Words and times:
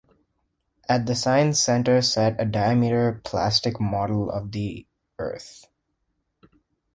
At 0.89 1.05
the 1.05 1.13
sign's 1.13 1.61
center 1.61 2.01
sat 2.01 2.41
a 2.41 2.45
diameter 2.45 3.21
plastic 3.23 3.79
model 3.79 4.31
of 4.31 4.51
the 4.51 4.87
Earth. 5.19 5.67